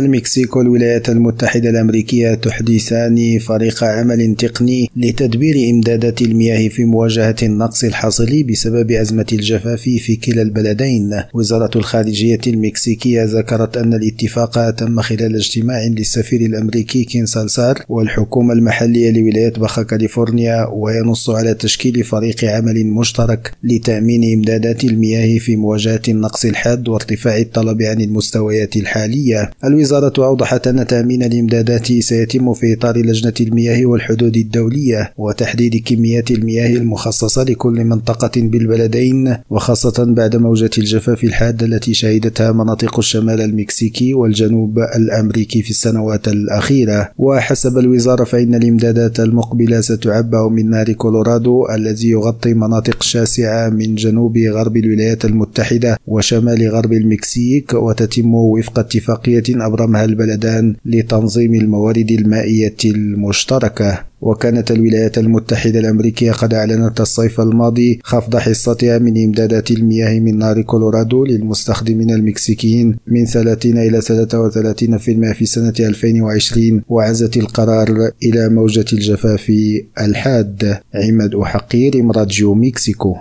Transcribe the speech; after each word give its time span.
المكسيك 0.00 0.56
والولايات 0.56 1.08
المتحدة 1.08 1.70
الأمريكية 1.70 2.34
تحدثان 2.34 3.38
فريق 3.38 3.84
عمل 3.84 4.34
تقني 4.34 4.90
لتدبير 4.96 5.70
إمدادات 5.70 6.22
المياه 6.22 6.68
في 6.68 6.84
مواجهة 6.84 7.36
النقص 7.42 7.84
الحاصل 7.84 8.42
بسبب 8.42 8.90
أزمة 8.90 9.26
الجفاف 9.32 9.80
في 9.80 10.16
كلا 10.16 10.42
البلدين. 10.42 11.22
وزارة 11.34 11.70
الخارجية 11.76 12.40
المكسيكية 12.46 13.24
ذكرت 13.24 13.76
أن 13.76 13.94
الاتفاق 13.94 14.70
تم 14.70 15.00
خلال 15.00 15.36
اجتماع 15.36 15.84
للسفير 15.84 16.40
الأمريكي 16.40 17.04
كين 17.04 17.26
سالسار 17.26 17.78
والحكومة 17.88 18.52
المحلية 18.52 19.10
لولاية 19.10 19.52
باخا 19.52 19.82
كاليفورنيا 19.82 20.66
وينص 20.72 21.30
على 21.30 21.54
تشكيل 21.54 22.04
فريق 22.04 22.44
عمل 22.44 22.86
مشترك 22.86 23.52
لتأمين 23.64 24.34
إمدادات 24.34 24.84
المياه 24.84 25.38
في 25.38 25.56
مواجهة 25.56 26.02
النقص 26.08 26.44
الحاد 26.44 26.88
وارتفاع 26.88 27.38
الطلب 27.38 27.82
عن 27.82 28.00
المستويات 28.00 28.76
الحالية. 28.76 29.50
الوزارة 29.64 29.89
أوضحت 30.18 30.66
أن 30.66 30.86
تأمين 30.86 31.22
الإمدادات 31.22 31.92
سيتم 31.92 32.54
في 32.54 32.74
إطار 32.74 32.98
لجنة 32.98 33.34
المياه 33.40 33.86
والحدود 33.86 34.36
الدولية 34.36 35.12
وتحديد 35.18 35.82
كميات 35.86 36.30
المياه 36.30 36.76
المخصصة 36.76 37.42
لكل 37.42 37.84
منطقة 37.84 38.30
بالبلدين 38.36 39.36
وخاصة 39.50 40.04
بعد 40.04 40.36
موجة 40.36 40.70
الجفاف 40.78 41.24
الحادة 41.24 41.66
التي 41.66 41.94
شهدتها 41.94 42.52
مناطق 42.52 42.98
الشمال 42.98 43.40
المكسيكي 43.40 44.14
والجنوب 44.14 44.78
الأمريكي 44.78 45.62
في 45.62 45.70
السنوات 45.70 46.28
الأخيرة. 46.28 47.10
وحسب 47.18 47.78
الوزارة 47.78 48.24
فإن 48.24 48.54
الإمدادات 48.54 49.20
المقبلة 49.20 49.80
ستعبأ 49.80 50.48
من 50.48 50.70
نهر 50.70 50.92
كولورادو 50.92 51.68
الذي 51.74 52.08
يغطي 52.08 52.54
مناطق 52.54 53.02
شاسعة 53.02 53.68
من 53.68 53.94
جنوب 53.94 54.38
غرب 54.38 54.76
الولايات 54.76 55.24
المتحدة 55.24 55.98
وشمال 56.06 56.68
غرب 56.68 56.92
المكسيك 56.92 57.74
وتتم 57.74 58.34
وفق 58.34 58.78
اتفاقية 58.78 59.42
أبرمها 59.80 60.04
البلدان 60.04 60.76
لتنظيم 60.84 61.54
الموارد 61.54 62.10
المائية 62.10 62.76
المشتركة. 62.84 64.10
وكانت 64.20 64.70
الولايات 64.70 65.18
المتحدة 65.18 65.80
الأمريكية 65.80 66.32
قد 66.32 66.54
أعلنت 66.54 67.00
الصيف 67.00 67.40
الماضي 67.40 68.00
خفض 68.02 68.36
حصتها 68.36 68.98
من 68.98 69.24
إمدادات 69.24 69.70
المياه 69.70 70.20
من 70.20 70.38
نهر 70.38 70.62
كولورادو 70.62 71.24
للمستخدمين 71.24 72.10
المكسيكيين 72.10 72.96
من 73.06 73.24
30 73.24 73.78
إلى 73.78 74.00
33% 74.00 75.32
في 75.32 75.46
سنة 75.46 75.74
2020 75.80 76.82
وعزت 76.88 77.36
القرار 77.36 78.10
إلى 78.22 78.48
موجة 78.48 78.84
الجفاف 78.92 79.52
الحاد. 80.00 80.78
عماد 80.94 81.34
أحقير 81.34 82.16
راديو 82.16 82.54
مكسيكو. 82.54 83.16